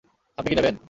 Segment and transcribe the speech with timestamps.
[0.37, 0.75] আপনি কী নেবেন?